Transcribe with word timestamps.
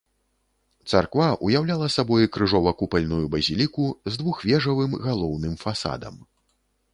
Царква 0.93 1.25
уяўляла 1.49 1.89
сабой 1.95 2.25
крыжова-купальную 2.37 3.21
базіліку 3.35 3.85
з 4.15 4.23
двухвежавым 4.23 4.97
галоўным 5.05 5.53
фасадам. 5.67 6.19